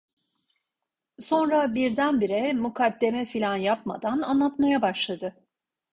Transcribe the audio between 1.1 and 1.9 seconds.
Sonra